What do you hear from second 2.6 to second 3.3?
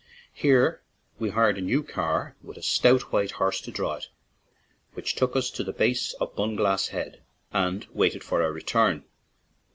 stout,